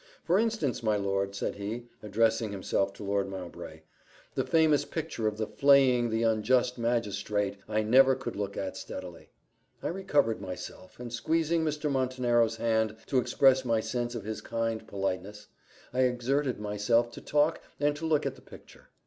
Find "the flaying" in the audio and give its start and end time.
5.37-6.09